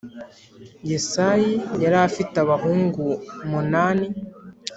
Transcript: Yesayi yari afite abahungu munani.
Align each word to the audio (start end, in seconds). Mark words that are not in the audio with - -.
Yesayi 0.91 1.53
yari 1.83 1.97
afite 2.07 2.35
abahungu 2.43 3.03
munani. 3.49 4.07